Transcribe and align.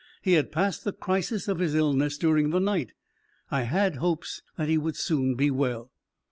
He 0.23 0.31
had 0.33 0.51
passed 0.51 0.83
the 0.83 0.93
crisis 0.93 1.47
of 1.47 1.59
his 1.59 1.75
illness 1.75 2.17
during 2.17 2.49
the 2.49 2.59
night; 2.59 2.93
I 3.51 3.61
had 3.65 3.97
hopes 3.97 4.41
that 4.57 4.67
he 4.67 4.79
would 4.79 4.95
soon 4.95 5.35
be 5.35 5.51
well. 5.51 5.91